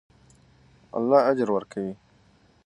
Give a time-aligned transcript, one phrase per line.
[0.97, 1.93] الله اجر ورکوي.